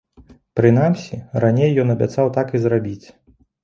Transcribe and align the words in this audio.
Прынамсі, 0.59 1.21
раней 1.45 1.71
ён 1.87 1.95
абяцаў 1.99 2.35
так 2.41 2.47
і 2.59 2.67
зрабіць. 2.69 3.07